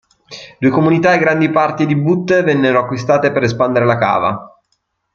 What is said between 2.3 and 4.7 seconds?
vennero acquistate per espandere la cava.